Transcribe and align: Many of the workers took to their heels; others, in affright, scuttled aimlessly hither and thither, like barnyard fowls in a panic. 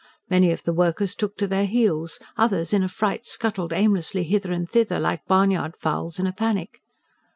Many 0.31 0.51
of 0.51 0.63
the 0.63 0.73
workers 0.73 1.13
took 1.13 1.37
to 1.37 1.45
their 1.45 1.67
heels; 1.67 2.17
others, 2.35 2.73
in 2.73 2.81
affright, 2.81 3.23
scuttled 3.23 3.71
aimlessly 3.71 4.23
hither 4.23 4.51
and 4.51 4.67
thither, 4.67 4.99
like 4.99 5.27
barnyard 5.27 5.75
fowls 5.77 6.17
in 6.17 6.25
a 6.25 6.33
panic. 6.33 6.81